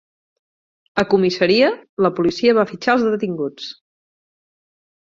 A 1.01 1.03
comissaria, 1.11 1.69
la 2.07 2.13
policia 2.21 2.57
va 2.63 2.67
fitxar 2.75 2.99
els 3.01 3.09
detinguts. 3.13 3.73